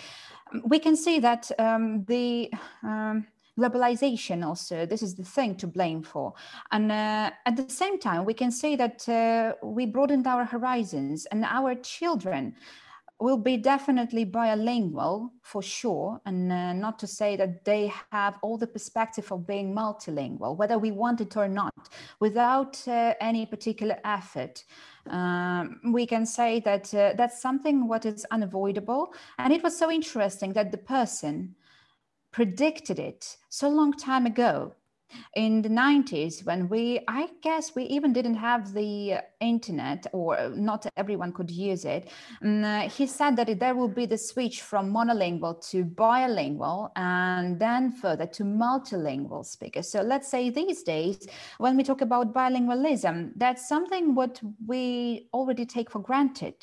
We 0.65 0.81
can 0.81 0.97
see 0.97 1.21
that 1.21 1.51
um, 1.59 2.05
the 2.05 2.51
um, 2.83 3.27
globalization 3.59 4.45
also 4.45 4.85
this 4.85 5.03
is 5.03 5.15
the 5.15 5.25
thing 5.25 5.55
to 5.55 5.67
blame 5.67 6.03
for 6.03 6.35
and 6.73 6.93
uh, 6.93 7.31
at 7.47 7.57
the 7.57 7.69
same 7.71 7.99
time 7.99 8.25
we 8.27 8.35
can 8.35 8.51
say 8.51 8.77
that 8.77 9.09
uh, 9.09 9.55
we 9.63 9.87
broadened 9.87 10.27
our 10.27 10.45
horizons 10.45 11.25
and 11.33 11.43
our 11.45 11.75
children 11.77 12.55
will 13.19 13.39
be 13.39 13.57
definitely 13.57 14.25
bilingual 14.25 15.33
for 15.43 15.63
sure 15.63 16.21
and 16.27 16.53
uh, 16.53 16.73
not 16.73 16.99
to 16.99 17.07
say 17.07 17.35
that 17.37 17.65
they 17.65 17.91
have 18.13 18.39
all 18.43 18.59
the 18.59 18.67
perspective 18.67 19.31
of 19.33 19.47
being 19.47 19.75
multilingual 19.75 20.57
whether 20.57 20.79
we 20.79 20.91
want 20.91 21.21
it 21.21 21.37
or 21.37 21.49
not 21.49 21.75
without 22.21 22.87
uh, 22.89 23.15
any 23.21 23.47
particular 23.47 23.99
effort. 24.05 24.65
Um, 25.09 25.81
we 25.93 26.05
can 26.07 26.27
say 26.27 26.61
that 26.61 26.93
uh, 26.93 27.15
that's 27.17 27.41
something 27.41 27.89
what 27.89 28.05
is 28.05 28.27
unavoidable 28.31 29.15
and 29.39 29.53
it 29.53 29.63
was 29.63 29.79
so 29.79 29.91
interesting 29.91 30.53
that 30.53 30.71
the 30.71 30.79
person 30.79 31.55
predicted 32.33 32.99
it 32.99 33.39
so 33.49 33.69
long 33.69 33.93
time 33.93 34.27
ago 34.27 34.75
in 35.35 35.63
the 35.63 35.69
90s 35.69 36.45
when 36.45 36.69
we 36.69 37.01
i 37.09 37.29
guess 37.43 37.75
we 37.75 37.85
even 37.85 38.13
didn't 38.13 38.35
have 38.35 38.73
the 38.73 39.19
internet 39.41 40.07
or 40.13 40.51
not 40.55 40.87
everyone 40.97 41.33
could 41.33 41.51
use 41.51 41.85
it. 41.85 42.11
And, 42.41 42.65
uh, 42.65 42.81
he 42.89 43.07
said 43.07 43.37
that 43.37 43.59
there 43.59 43.75
will 43.75 43.89
be 43.89 44.07
the 44.07 44.19
switch 44.19 44.63
from 44.63 44.93
monolingual 44.93 45.55
to 45.71 45.85
bilingual 45.85 46.93
and 46.97 47.59
then 47.59 47.93
further 47.93 48.27
to 48.27 48.45
multilingual 48.45 49.45
speakers. 49.45 49.91
So 49.91 50.03
let's 50.03 50.29
say 50.29 50.51
these 50.51 50.83
days 50.83 51.27
when 51.59 51.77
we 51.77 51.83
talk 51.83 52.01
about 52.01 52.35
bilingualism 52.35 53.33
that's 53.37 53.69
something 53.69 54.15
what 54.15 54.41
we 54.67 55.29
already 55.33 55.67
take 55.67 55.91
for 55.91 56.01
granted. 56.01 56.55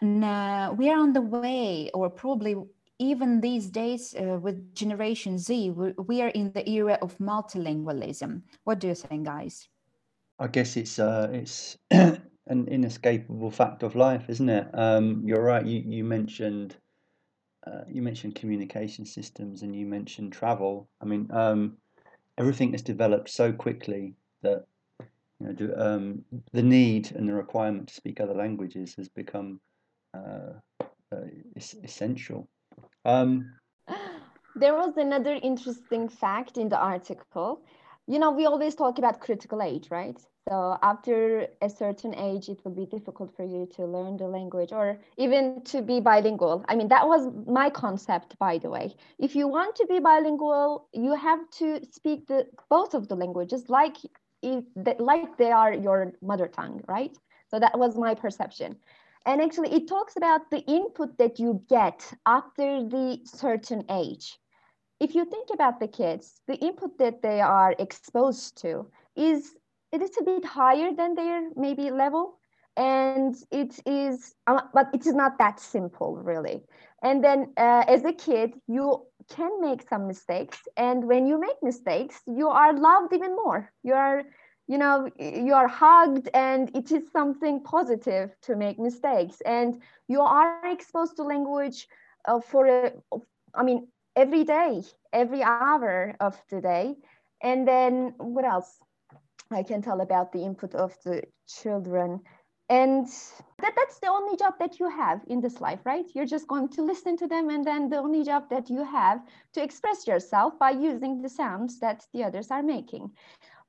And 0.00 0.24
uh, 0.24 0.74
we 0.76 0.88
are 0.88 0.98
on 0.98 1.12
the 1.12 1.20
way 1.20 1.90
or 1.92 2.08
probably 2.08 2.56
even 3.00 3.40
these 3.40 3.68
days 3.70 4.14
uh, 4.14 4.38
with 4.38 4.74
Generation 4.74 5.38
Z, 5.38 5.70
we, 5.70 5.92
we, 6.06 6.20
are 6.20 6.28
in 6.28 6.52
the 6.52 6.68
era 6.68 6.98
of 7.00 7.16
multilingualism. 7.18 8.42
What 8.64 8.78
do 8.78 8.88
you 8.88 8.94
think, 8.94 9.24
guys? 9.24 9.68
I 10.38 10.46
guess 10.46 10.76
it's 10.76 10.98
uh, 10.98 11.28
it's 11.32 11.78
an 11.90 12.68
inescapable 12.68 13.50
fact 13.50 13.82
of 13.82 13.96
life, 13.96 14.28
isn't 14.28 14.48
it? 14.48 14.68
Um, 14.74 15.22
you're 15.24 15.42
right. 15.42 15.64
You 15.64 15.82
you 15.86 16.04
mentioned 16.04 16.76
uh, 17.66 17.84
you 17.88 18.02
mentioned 18.02 18.34
communication 18.34 19.06
systems 19.06 19.62
and 19.62 19.74
you 19.74 19.86
mentioned 19.86 20.32
travel. 20.32 20.88
I 21.00 21.06
mean, 21.06 21.28
um, 21.30 21.78
everything 22.38 22.72
has 22.72 22.82
developed 22.82 23.30
so 23.30 23.52
quickly 23.52 24.14
that 24.42 24.64
you 25.00 25.46
know 25.46 25.52
do, 25.52 25.74
um, 25.76 26.24
the 26.52 26.62
need 26.62 27.12
and 27.12 27.28
the 27.28 27.34
requirement 27.34 27.88
to 27.88 27.94
speak 27.94 28.20
other 28.20 28.34
languages 28.34 28.94
has 28.96 29.08
become 29.08 29.60
uh, 30.14 30.52
uh 31.12 31.26
essential. 31.82 32.48
Um, 33.04 33.52
there 34.54 34.74
was 34.74 34.96
another 34.96 35.38
interesting 35.42 36.08
fact 36.08 36.58
in 36.58 36.68
the 36.68 36.78
article. 36.78 37.62
You 38.06 38.18
know, 38.18 38.30
we 38.30 38.46
always 38.46 38.74
talk 38.74 38.98
about 38.98 39.20
critical 39.20 39.62
age, 39.62 39.88
right? 39.90 40.18
So 40.48 40.76
after 40.82 41.46
a 41.62 41.70
certain 41.70 42.14
age, 42.14 42.48
it 42.48 42.60
will 42.64 42.72
be 42.72 42.86
difficult 42.86 43.36
for 43.36 43.44
you 43.44 43.68
to 43.76 43.84
learn 43.84 44.16
the 44.16 44.26
language 44.26 44.72
or 44.72 44.98
even 45.16 45.62
to 45.64 45.82
be 45.82 46.00
bilingual. 46.00 46.64
I 46.68 46.74
mean, 46.74 46.88
that 46.88 47.06
was 47.06 47.28
my 47.46 47.70
concept, 47.70 48.36
by 48.38 48.58
the 48.58 48.70
way. 48.70 48.94
If 49.18 49.36
you 49.36 49.46
want 49.46 49.76
to 49.76 49.86
be 49.86 50.00
bilingual, 50.00 50.88
you 50.92 51.14
have 51.14 51.48
to 51.58 51.84
speak 51.92 52.26
the 52.26 52.46
both 52.68 52.94
of 52.94 53.06
the 53.06 53.14
languages 53.14 53.68
like 53.68 53.96
if, 54.42 54.64
like 54.98 55.36
they 55.36 55.52
are 55.52 55.72
your 55.72 56.14
mother 56.22 56.48
tongue, 56.48 56.82
right? 56.88 57.16
So 57.50 57.60
that 57.60 57.78
was 57.78 57.96
my 57.96 58.14
perception. 58.14 58.76
And 59.26 59.40
actually, 59.40 59.72
it 59.72 59.88
talks 59.88 60.16
about 60.16 60.50
the 60.50 60.60
input 60.66 61.18
that 61.18 61.38
you 61.38 61.62
get 61.68 62.12
after 62.26 62.82
the 62.82 63.20
certain 63.24 63.84
age. 63.90 64.38
If 65.00 65.14
you 65.14 65.24
think 65.24 65.48
about 65.52 65.80
the 65.80 65.88
kids, 65.88 66.40
the 66.46 66.56
input 66.56 66.98
that 66.98 67.22
they 67.22 67.40
are 67.40 67.74
exposed 67.78 68.60
to 68.62 68.86
is 69.16 69.56
it 69.92 70.02
is 70.02 70.16
a 70.20 70.24
bit 70.24 70.44
higher 70.44 70.92
than 70.94 71.14
their 71.14 71.50
maybe 71.56 71.90
level, 71.90 72.38
and 72.76 73.34
it 73.50 73.78
is, 73.86 74.34
uh, 74.46 74.60
but 74.72 74.88
it 74.94 75.06
is 75.06 75.14
not 75.14 75.38
that 75.38 75.58
simple 75.60 76.16
really. 76.16 76.62
And 77.02 77.22
then 77.24 77.52
uh, 77.56 77.84
as 77.88 78.04
a 78.04 78.12
kid, 78.12 78.54
you 78.68 79.06
can 79.28 79.60
make 79.60 79.88
some 79.88 80.06
mistakes, 80.06 80.58
and 80.76 81.04
when 81.04 81.26
you 81.26 81.40
make 81.40 81.62
mistakes, 81.62 82.20
you 82.26 82.48
are 82.48 82.72
loved 82.72 83.12
even 83.12 83.34
more. 83.36 83.72
You 83.82 83.94
are 83.94 84.24
you 84.70 84.78
know 84.78 85.10
you 85.18 85.52
are 85.52 85.66
hugged 85.66 86.28
and 86.32 86.70
it 86.76 86.92
is 86.92 87.02
something 87.10 87.60
positive 87.60 88.28
to 88.42 88.54
make 88.54 88.78
mistakes. 88.78 89.42
And 89.44 89.82
you 90.06 90.20
are 90.20 90.64
exposed 90.64 91.16
to 91.16 91.24
language 91.24 91.88
uh, 92.28 92.40
for 92.40 92.66
a, 92.66 92.92
i 93.60 93.62
mean 93.64 93.88
every 94.14 94.44
day 94.44 94.82
every 95.12 95.42
hour 95.42 96.14
of 96.20 96.34
the 96.50 96.60
day. 96.60 96.94
And 97.42 97.66
then 97.66 98.14
what 98.18 98.44
else 98.44 98.70
i 99.50 99.62
can 99.64 99.82
tell 99.82 100.00
about 100.00 100.30
the 100.32 100.44
input 100.48 100.74
of 100.74 100.96
the 101.04 101.22
children? 101.48 102.20
And 102.68 103.08
that, 103.62 103.74
that's 103.74 103.98
the 103.98 104.06
only 104.18 104.36
job 104.36 104.54
that 104.60 104.78
you 104.78 104.88
have 104.88 105.20
in 105.26 105.40
this 105.40 105.60
life 105.60 105.80
right? 105.84 106.06
You're 106.14 106.32
just 106.36 106.46
going 106.46 106.68
to 106.76 106.82
listen 106.82 107.16
to 107.16 107.26
them 107.26 107.50
and 107.50 107.64
then 107.64 107.88
the 107.88 107.98
only 108.06 108.22
job 108.22 108.48
that 108.50 108.70
you 108.70 108.84
have 108.84 109.18
to 109.54 109.60
express 109.60 110.06
yourself 110.06 110.56
by 110.60 110.70
using 110.70 111.22
the 111.22 111.28
sounds 111.28 111.80
that 111.80 112.06
the 112.12 112.22
others 112.22 112.52
are 112.52 112.62
making 112.62 113.10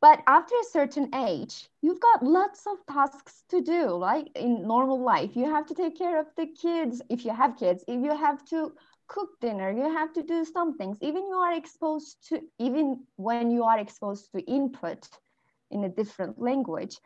but 0.02 0.22
after 0.26 0.56
a 0.56 0.72
certain 0.72 1.14
age, 1.14 1.70
you've 1.82 2.00
got 2.02 2.26
lots 2.26 2.66
of 2.66 2.78
tasks 2.92 3.44
to 3.50 3.62
do, 3.62 3.90
like 3.90 4.28
in 4.36 4.68
normal 4.68 5.00
life. 5.00 5.36
You 5.36 5.46
have 5.46 5.68
to 5.68 5.76
take 5.76 5.96
care 5.98 6.20
of 6.20 6.26
the 6.36 6.48
kids, 6.48 7.02
if 7.10 7.24
you 7.24 7.34
have 7.34 7.56
kids, 7.58 7.84
if 7.88 8.04
you 8.04 8.18
have 8.18 8.44
to 8.46 8.74
cook 9.08 9.40
dinner, 9.40 9.70
you 9.72 9.84
have 9.94 10.12
to 10.14 10.24
do 10.24 10.44
some 10.44 10.76
things. 10.76 10.98
Even 11.02 11.28
you 11.28 11.36
are 11.36 11.54
exposed 11.54 12.18
to, 12.30 12.42
even 12.58 13.02
when 13.18 13.52
you 13.52 13.64
are 13.64 13.78
exposed 13.78 14.32
to 14.32 14.40
input 14.42 15.08
in 15.70 15.84
a 15.84 15.90
different 15.90 16.42
language, 16.42 16.98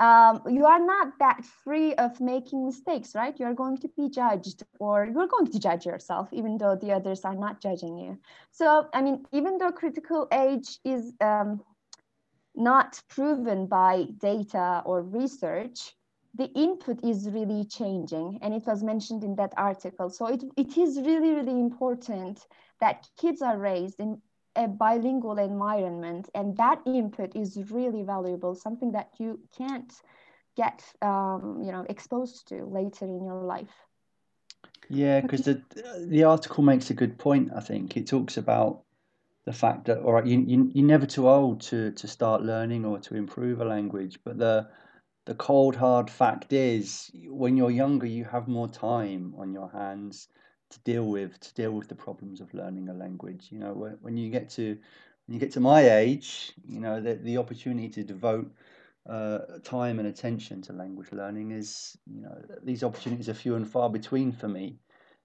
um, 0.00 0.40
you 0.48 0.64
are 0.64 0.80
not 0.84 1.18
that 1.18 1.44
free 1.44 1.94
of 1.96 2.20
making 2.20 2.64
mistakes, 2.64 3.14
right? 3.14 3.38
You're 3.38 3.54
going 3.54 3.76
to 3.78 3.88
be 3.96 4.08
judged 4.08 4.64
or 4.80 5.04
you're 5.04 5.28
going 5.28 5.46
to 5.52 5.58
judge 5.60 5.84
yourself, 5.84 6.32
even 6.32 6.56
though 6.56 6.74
the 6.74 6.92
others 6.92 7.20
are 7.24 7.34
not 7.34 7.60
judging 7.60 7.98
you. 7.98 8.18
So, 8.50 8.88
I 8.94 9.02
mean, 9.02 9.26
even 9.30 9.58
though 9.58 9.70
critical 9.70 10.26
age 10.32 10.78
is 10.84 11.12
um, 11.20 11.60
not 12.54 13.00
proven 13.08 13.66
by 13.66 14.06
data 14.18 14.82
or 14.84 15.02
research, 15.02 15.94
the 16.34 16.46
input 16.52 17.02
is 17.04 17.28
really 17.30 17.64
changing 17.64 18.38
and 18.42 18.54
it 18.54 18.64
was 18.66 18.82
mentioned 18.82 19.24
in 19.24 19.36
that 19.36 19.52
article. 19.56 20.10
So 20.10 20.26
it, 20.26 20.44
it 20.56 20.76
is 20.76 20.96
really 21.00 21.34
really 21.34 21.58
important 21.58 22.46
that 22.80 23.08
kids 23.16 23.42
are 23.42 23.58
raised 23.58 24.00
in 24.00 24.20
a 24.56 24.66
bilingual 24.68 25.38
environment 25.38 26.28
and 26.34 26.56
that 26.56 26.80
input 26.86 27.34
is 27.36 27.56
really 27.70 28.02
valuable 28.02 28.54
something 28.54 28.92
that 28.92 29.10
you 29.18 29.38
can't 29.56 29.92
get 30.56 30.82
um, 31.02 31.60
you 31.62 31.72
know 31.72 31.86
exposed 31.88 32.48
to 32.48 32.64
later 32.64 33.04
in 33.04 33.24
your 33.24 33.42
life. 33.42 33.74
Yeah 34.88 35.20
because 35.20 35.42
the 35.42 35.62
the 36.06 36.24
article 36.24 36.64
makes 36.64 36.90
a 36.90 36.94
good 36.94 37.18
point 37.18 37.50
i 37.56 37.60
think. 37.60 37.96
It 37.96 38.06
talks 38.06 38.36
about 38.36 38.82
the 39.50 39.56
fact 39.56 39.86
that 39.86 39.98
all 39.98 40.12
right 40.12 40.26
you, 40.26 40.38
you, 40.46 40.70
you're 40.74 40.86
never 40.86 41.06
too 41.06 41.28
old 41.28 41.60
to 41.60 41.90
to 41.92 42.06
start 42.06 42.40
learning 42.42 42.84
or 42.84 43.00
to 43.00 43.16
improve 43.16 43.60
a 43.60 43.64
language 43.64 44.20
but 44.24 44.38
the 44.38 44.68
the 45.26 45.34
cold 45.34 45.74
hard 45.74 46.08
fact 46.08 46.52
is 46.52 47.10
when 47.26 47.56
you're 47.56 47.70
younger 47.70 48.06
you 48.06 48.24
have 48.24 48.46
more 48.46 48.68
time 48.68 49.34
on 49.36 49.52
your 49.52 49.68
hands 49.70 50.28
to 50.70 50.78
deal 50.80 51.04
with 51.04 51.38
to 51.40 51.52
deal 51.54 51.72
with 51.72 51.88
the 51.88 51.94
problems 51.94 52.40
of 52.40 52.54
learning 52.54 52.88
a 52.88 52.94
language. 52.94 53.48
You 53.50 53.58
know 53.58 53.72
when, 53.72 53.98
when 54.00 54.16
you 54.16 54.30
get 54.30 54.50
to 54.50 54.78
when 55.26 55.34
you 55.34 55.40
get 55.40 55.52
to 55.52 55.60
my 55.60 55.80
age 55.98 56.52
you 56.64 56.80
know 56.80 57.00
the, 57.00 57.14
the 57.16 57.38
opportunity 57.38 57.88
to 57.88 58.04
devote 58.04 58.50
uh, 59.08 59.38
time 59.64 59.98
and 59.98 60.06
attention 60.06 60.62
to 60.62 60.72
language 60.72 61.10
learning 61.10 61.50
is 61.50 61.98
you 62.06 62.22
know 62.22 62.36
these 62.62 62.84
opportunities 62.84 63.28
are 63.28 63.34
few 63.34 63.56
and 63.56 63.68
far 63.68 63.90
between 63.90 64.30
for 64.30 64.48
me. 64.48 64.78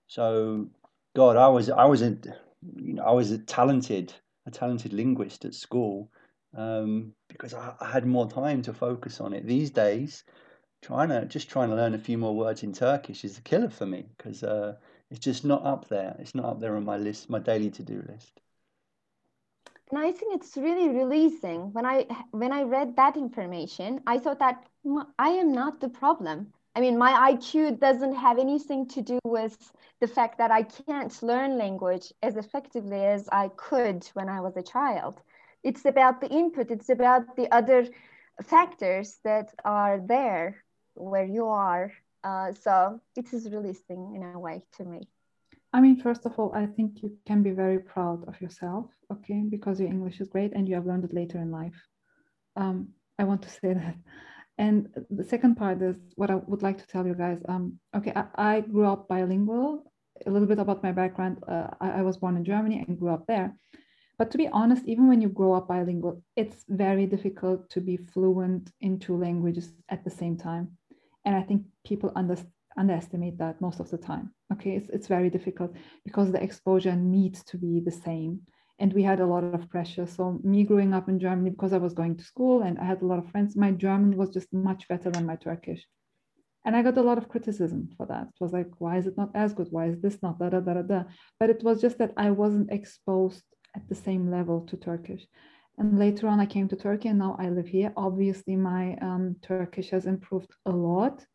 So 0.07 0.67
god 1.15 1.37
i 1.37 1.47
was 1.47 1.69
i 1.69 1.85
was 1.85 2.01
a 2.01 2.17
you 2.75 2.93
know 2.93 3.03
i 3.03 3.11
was 3.11 3.31
a 3.31 3.37
talented 3.37 4.13
a 4.45 4.51
talented 4.51 4.93
linguist 4.93 5.45
at 5.45 5.53
school 5.53 6.09
um, 6.55 7.13
because 7.27 7.53
I, 7.53 7.73
I, 7.79 7.89
had 7.89 8.05
more 8.05 8.29
time 8.29 8.61
to 8.63 8.73
focus 8.73 9.19
on 9.19 9.33
it. 9.33 9.45
These 9.45 9.71
days, 9.71 10.23
trying 10.81 11.09
to 11.09 11.25
just 11.25 11.49
trying 11.49 11.69
to 11.69 11.75
learn 11.75 11.93
a 11.93 11.99
few 11.99 12.17
more 12.17 12.35
words 12.35 12.63
in 12.63 12.73
Turkish 12.73 13.25
is 13.25 13.37
a 13.37 13.41
killer 13.41 13.69
for 13.69 13.85
me 13.85 14.05
because 14.17 14.43
uh, 14.43 14.75
it's 15.11 15.19
just 15.19 15.43
not 15.45 15.65
up 15.65 15.87
there. 15.89 16.15
It's 16.19 16.35
not 16.35 16.45
up 16.45 16.59
there 16.59 16.75
on 16.77 16.85
my 16.85 16.97
list, 16.97 17.29
my 17.29 17.39
daily 17.39 17.71
to 17.71 17.83
do 17.83 18.03
list. 18.07 18.39
And 19.91 19.99
I 19.99 20.11
think 20.11 20.35
it's 20.35 20.57
really 20.57 20.89
releasing. 20.89 21.73
When 21.73 21.85
I 21.85 22.07
when 22.31 22.51
I 22.51 22.63
read 22.63 22.95
that 22.95 23.17
information, 23.17 24.01
I 24.07 24.17
thought 24.17 24.39
that 24.39 24.65
I 25.19 25.29
am 25.29 25.51
not 25.51 25.79
the 25.79 25.89
problem. 25.89 26.53
I 26.75 26.81
mean, 26.81 26.97
my 26.97 27.31
IQ 27.31 27.79
doesn't 27.79 28.15
have 28.15 28.37
anything 28.37 28.87
to 28.89 29.01
do 29.01 29.19
with 29.23 29.57
the 30.01 30.07
fact 30.07 30.37
that 30.39 30.51
I 30.51 30.63
can't 30.63 31.23
learn 31.23 31.57
language 31.57 32.11
as 32.21 32.35
effectively 32.35 33.05
as 33.05 33.29
I 33.31 33.49
could 33.55 34.05
when 34.13 34.27
I 34.27 34.41
was 34.41 34.57
a 34.57 34.63
child. 34.63 35.21
It's 35.63 35.85
about 35.85 36.19
the 36.19 36.27
input. 36.27 36.69
It's 36.69 36.89
about 36.89 37.37
the 37.37 37.49
other 37.51 37.87
factors 38.43 39.19
that 39.23 39.53
are 39.63 40.01
there 40.05 40.63
where 40.95 41.25
you 41.25 41.47
are. 41.47 41.93
Uh, 42.23 42.51
so 42.51 42.99
it 43.15 43.33
is 43.33 43.49
releasing 43.49 44.13
in 44.15 44.23
a 44.23 44.39
way 44.39 44.63
to 44.77 44.83
me. 44.83 45.07
I 45.71 45.81
mean 45.81 45.97
first 45.97 46.25
of 46.25 46.39
all 46.39 46.51
i 46.55 46.65
think 46.65 47.03
you 47.03 47.17
can 47.27 47.43
be 47.43 47.51
very 47.51 47.79
proud 47.79 48.25
of 48.29 48.39
yourself 48.41 48.85
okay? 49.11 49.43
Because 49.49 49.79
your 49.79 49.89
english 49.89 50.21
is 50.21 50.29
great 50.29 50.53
and 50.53 50.67
you 50.69 50.75
have 50.75 50.85
learned 50.85 51.03
it 51.03 51.13
later 51.13 51.37
in 51.37 51.51
life. 51.51 51.79
Um, 52.55 52.89
i 53.19 53.23
want 53.25 53.41
to 53.43 53.49
say 53.49 53.73
that 53.73 53.95
and 54.57 54.87
the 55.09 55.23
second 55.23 55.55
part 55.55 55.81
is 55.81 55.95
what 56.15 56.31
i 56.31 56.35
would 56.35 56.61
like 56.61 56.77
to 56.77 56.87
tell 56.87 57.05
you 57.05 57.13
guys 57.13 57.41
um, 57.49 57.79
okay 57.95 58.13
I, 58.15 58.25
I 58.35 58.61
grew 58.61 58.85
up 58.85 59.07
bilingual 59.07 59.91
a 60.25 60.29
little 60.29 60.47
bit 60.47 60.59
about 60.59 60.83
my 60.83 60.91
background 60.91 61.43
uh, 61.47 61.67
I, 61.81 61.99
I 61.99 62.01
was 62.01 62.17
born 62.17 62.37
in 62.37 62.45
germany 62.45 62.83
and 62.87 62.97
grew 62.97 63.09
up 63.09 63.25
there 63.27 63.53
but 64.17 64.31
to 64.31 64.37
be 64.37 64.47
honest, 64.47 64.85
even 64.85 65.07
when 65.07 65.21
you 65.21 65.29
grow 65.29 65.53
up 65.53 65.67
bilingual, 65.67 66.23
it's 66.35 66.63
very 66.69 67.05
difficult 67.05 67.69
to 67.71 67.81
be 67.81 67.97
fluent 67.97 68.71
in 68.79 68.99
two 68.99 69.17
languages 69.17 69.73
at 69.89 70.03
the 70.03 70.09
same 70.09 70.37
time. 70.37 70.77
And 71.25 71.35
I 71.35 71.41
think 71.41 71.63
people 71.85 72.11
under, 72.15 72.37
underestimate 72.77 73.37
that 73.39 73.59
most 73.59 73.79
of 73.79 73.89
the 73.89 73.97
time. 73.97 74.33
Okay, 74.53 74.75
it's, 74.75 74.89
it's 74.89 75.07
very 75.07 75.29
difficult 75.29 75.75
because 76.05 76.31
the 76.31 76.41
exposure 76.41 76.95
needs 76.95 77.43
to 77.45 77.57
be 77.57 77.81
the 77.81 77.91
same. 77.91 78.41
And 78.79 78.93
we 78.93 79.03
had 79.03 79.19
a 79.19 79.25
lot 79.25 79.43
of 79.43 79.69
pressure. 79.69 80.05
So, 80.05 80.39
me 80.43 80.63
growing 80.63 80.93
up 80.93 81.07
in 81.07 81.19
Germany, 81.19 81.49
because 81.49 81.73
I 81.73 81.77
was 81.77 81.93
going 81.93 82.17
to 82.17 82.23
school 82.23 82.61
and 82.63 82.77
I 82.77 82.85
had 82.85 83.01
a 83.01 83.05
lot 83.05 83.19
of 83.19 83.31
friends, 83.31 83.55
my 83.55 83.71
German 83.71 84.17
was 84.17 84.29
just 84.29 84.51
much 84.53 84.87
better 84.87 85.09
than 85.09 85.25
my 85.25 85.37
Turkish. 85.37 85.85
And 86.65 86.75
I 86.75 86.81
got 86.81 86.97
a 86.97 87.01
lot 87.01 87.17
of 87.17 87.29
criticism 87.29 87.89
for 87.95 88.05
that. 88.07 88.23
It 88.23 88.41
was 88.41 88.51
like, 88.51 88.69
why 88.79 88.97
is 88.97 89.07
it 89.07 89.17
not 89.17 89.29
as 89.35 89.53
good? 89.53 89.67
Why 89.69 89.85
is 89.87 90.01
this 90.01 90.21
not 90.21 90.39
da 90.39 90.49
da 90.49 90.59
da 90.59 90.73
da 90.73 90.81
da? 90.81 91.03
But 91.39 91.51
it 91.51 91.63
was 91.63 91.79
just 91.79 91.99
that 91.99 92.13
I 92.17 92.31
wasn't 92.31 92.71
exposed 92.71 93.43
at 93.75 93.87
the 93.87 93.95
same 93.95 94.31
level 94.31 94.61
to 94.61 94.75
Turkish. 94.75 95.25
And 95.77 95.99
later 95.99 96.27
on, 96.27 96.39
I 96.39 96.45
came 96.45 96.67
to 96.69 96.75
Turkey 96.75 97.09
and 97.09 97.19
now 97.19 97.35
I 97.39 97.49
live 97.49 97.67
here. 97.67 97.93
Obviously, 97.95 98.55
my 98.55 98.97
um, 99.01 99.35
Turkish 99.41 99.89
has 99.91 100.05
improved 100.05 100.51
a 100.65 100.71
lot. 100.71 101.25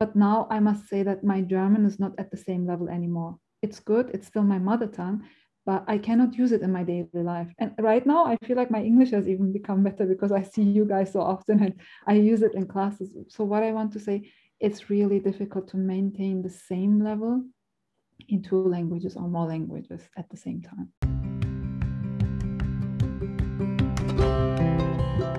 But 0.00 0.16
now 0.16 0.48
I 0.50 0.58
must 0.58 0.88
say 0.88 1.04
that 1.04 1.22
my 1.22 1.42
German 1.42 1.86
is 1.86 2.00
not 2.00 2.12
at 2.18 2.32
the 2.32 2.36
same 2.36 2.66
level 2.66 2.88
anymore. 2.88 3.38
It's 3.62 3.78
good, 3.78 4.10
it's 4.12 4.26
still 4.26 4.42
my 4.42 4.58
mother 4.58 4.88
tongue, 4.88 5.22
but 5.64 5.84
I 5.86 5.98
cannot 5.98 6.36
use 6.36 6.52
it 6.52 6.62
in 6.62 6.72
my 6.72 6.82
daily 6.82 7.08
life. 7.14 7.48
And 7.58 7.72
right 7.78 8.04
now, 8.06 8.24
I 8.26 8.36
feel 8.44 8.56
like 8.56 8.70
my 8.70 8.82
English 8.82 9.10
has 9.10 9.28
even 9.28 9.52
become 9.52 9.82
better 9.82 10.06
because 10.06 10.32
I 10.32 10.42
see 10.42 10.62
you 10.62 10.84
guys 10.84 11.12
so 11.12 11.20
often 11.20 11.62
and 11.62 11.74
I 12.06 12.14
use 12.14 12.42
it 12.42 12.54
in 12.54 12.66
classes. 12.66 13.16
So, 13.28 13.44
what 13.44 13.62
I 13.62 13.72
want 13.72 13.92
to 13.92 14.00
say, 14.00 14.30
it's 14.60 14.90
really 14.90 15.18
difficult 15.18 15.68
to 15.68 15.76
maintain 15.76 16.42
the 16.42 16.50
same 16.50 17.02
level 17.02 17.44
in 18.28 18.42
two 18.42 18.62
languages 18.62 19.16
or 19.16 19.28
more 19.28 19.46
languages 19.46 20.02
at 20.16 20.28
the 20.30 20.36
same 20.36 20.62
time. 20.62 20.92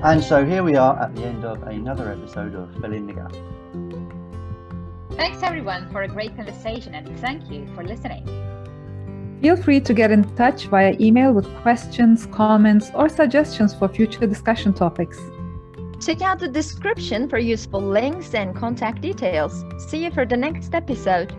And 0.04 0.22
so 0.22 0.46
here 0.46 0.64
we 0.64 0.76
are 0.76 1.02
at 1.02 1.16
the 1.16 1.24
end 1.24 1.46
of 1.46 1.64
another 1.64 2.12
episode 2.12 2.56
of 2.56 2.74
Fill 2.82 2.92
in 2.92 3.08
the 3.08 3.14
Gap. 3.14 3.34
Thanks 5.16 5.42
everyone 5.44 5.90
for 5.92 6.02
a 6.02 6.10
great 6.10 6.36
conversation 6.36 6.94
and 6.94 7.18
thank 7.20 7.50
you 7.50 7.66
for 7.74 7.86
listening. 7.86 8.53
Feel 9.44 9.58
free 9.58 9.82
to 9.82 9.94
get 9.94 10.10
in 10.10 10.24
touch 10.38 10.68
via 10.68 10.96
email 11.02 11.34
with 11.34 11.54
questions, 11.58 12.28
comments, 12.28 12.90
or 12.96 13.10
suggestions 13.10 13.76
for 13.76 13.90
future 13.90 14.26
discussion 14.26 14.74
topics. 14.74 15.20
Check 16.00 16.22
out 16.22 16.40
the 16.40 16.48
description 16.48 17.28
for 17.28 17.40
useful 17.40 17.82
links 17.82 18.34
and 18.34 18.56
contact 18.56 19.02
details. 19.02 19.66
See 19.90 20.06
you 20.06 20.12
for 20.12 20.26
the 20.26 20.38
next 20.38 20.74
episode. 20.74 21.36